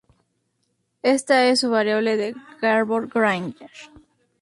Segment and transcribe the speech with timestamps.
[1.03, 3.69] Esta es su variable Gabor-Granger.